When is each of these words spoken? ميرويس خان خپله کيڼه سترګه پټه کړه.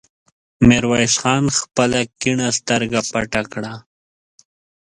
ميرويس 0.67 1.13
خان 1.21 1.43
خپله 1.59 1.99
کيڼه 2.21 2.47
سترګه 2.59 2.99
پټه 3.11 3.41
کړه. 3.53 3.73